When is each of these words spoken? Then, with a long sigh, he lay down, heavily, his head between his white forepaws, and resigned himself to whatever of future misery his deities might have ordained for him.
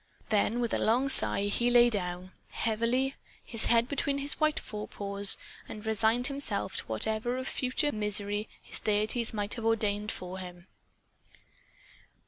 Then, 0.29 0.61
with 0.61 0.73
a 0.73 0.79
long 0.79 1.09
sigh, 1.09 1.43
he 1.45 1.69
lay 1.69 1.91
down, 1.91 2.31
heavily, 2.49 3.13
his 3.45 3.65
head 3.65 3.87
between 3.87 4.17
his 4.17 4.39
white 4.39 4.59
forepaws, 4.59 5.37
and 5.69 5.85
resigned 5.85 6.25
himself 6.25 6.75
to 6.77 6.85
whatever 6.85 7.37
of 7.37 7.47
future 7.47 7.91
misery 7.91 8.49
his 8.63 8.79
deities 8.79 9.31
might 9.31 9.53
have 9.53 9.65
ordained 9.67 10.11
for 10.11 10.39
him. 10.39 10.65